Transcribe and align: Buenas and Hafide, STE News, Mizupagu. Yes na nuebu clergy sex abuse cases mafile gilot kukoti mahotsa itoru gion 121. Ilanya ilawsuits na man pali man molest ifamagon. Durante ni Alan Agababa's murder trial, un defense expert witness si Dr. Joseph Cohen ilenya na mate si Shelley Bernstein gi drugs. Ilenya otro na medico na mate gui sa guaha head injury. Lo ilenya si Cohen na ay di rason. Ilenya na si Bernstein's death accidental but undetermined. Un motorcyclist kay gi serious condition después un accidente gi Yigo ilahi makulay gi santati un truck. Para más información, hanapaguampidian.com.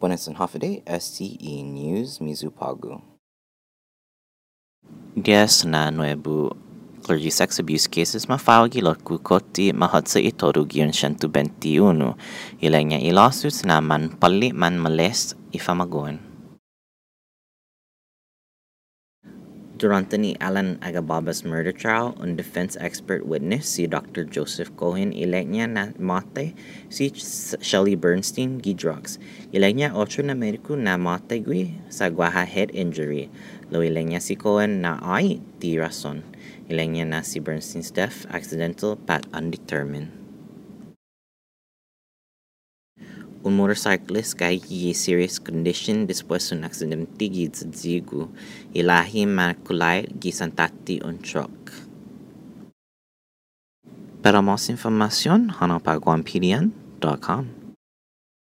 Buenas 0.00 0.28
and 0.28 0.36
Hafide, 0.36 0.82
STE 0.86 1.62
News, 1.64 2.20
Mizupagu. 2.20 3.02
Yes 5.16 5.64
na 5.64 5.90
nuebu 5.90 6.54
clergy 7.02 7.30
sex 7.30 7.58
abuse 7.58 7.88
cases 7.88 8.28
mafile 8.28 8.68
gilot 8.68 9.02
kukoti 9.02 9.72
mahotsa 9.72 10.20
itoru 10.20 10.64
gion 10.64 10.88
121. 10.90 12.14
Ilanya 12.60 13.00
ilawsuits 13.00 13.64
na 13.64 13.80
man 13.80 14.08
pali 14.08 14.52
man 14.52 14.78
molest 14.78 15.34
ifamagon. 15.52 16.27
Durante 19.78 20.18
ni 20.18 20.34
Alan 20.42 20.74
Agababa's 20.82 21.46
murder 21.46 21.70
trial, 21.70 22.10
un 22.18 22.34
defense 22.34 22.74
expert 22.82 23.22
witness 23.22 23.70
si 23.70 23.86
Dr. 23.86 24.26
Joseph 24.26 24.74
Cohen 24.74 25.14
ilenya 25.14 25.70
na 25.70 25.94
mate 26.02 26.50
si 26.90 27.14
Shelley 27.14 27.94
Bernstein 27.94 28.58
gi 28.58 28.74
drugs. 28.74 29.22
Ilenya 29.54 29.94
otro 29.94 30.26
na 30.26 30.34
medico 30.34 30.74
na 30.74 30.98
mate 30.98 31.38
gui 31.46 31.78
sa 31.94 32.10
guaha 32.10 32.42
head 32.42 32.74
injury. 32.74 33.30
Lo 33.70 33.78
ilenya 33.78 34.18
si 34.18 34.34
Cohen 34.34 34.82
na 34.82 34.98
ay 34.98 35.38
di 35.62 35.78
rason. 35.78 36.26
Ilenya 36.66 37.06
na 37.06 37.22
si 37.22 37.38
Bernstein's 37.38 37.94
death 37.94 38.26
accidental 38.34 38.98
but 38.98 39.30
undetermined. 39.30 40.10
Un 43.48 43.56
motorcyclist 43.56 44.36
kay 44.36 44.60
gi 44.60 44.92
serious 44.92 45.40
condition 45.40 46.04
después 46.04 46.52
un 46.52 46.68
accidente 46.68 47.24
gi 47.32 47.48
Yigo 47.82 48.28
ilahi 48.76 49.24
makulay 49.24 50.04
gi 50.20 50.30
santati 50.38 51.00
un 51.08 51.16
truck. 51.16 51.72
Para 54.22 54.42
más 54.42 54.68
información, 54.68 55.48
hanapaguampidian.com. 55.58 57.57